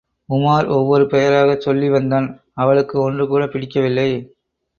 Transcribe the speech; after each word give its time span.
உமார் 0.29 0.67
ஒவ்வொரு 0.67 1.05
பெயராகச் 1.07 1.61
சொல்லி 1.61 1.89
வந்தான், 1.89 2.27
அவளுக்கு 2.53 2.97
ஒன்றுகூடப் 3.03 3.51
பிடிக்கவில்லை. 3.51 4.09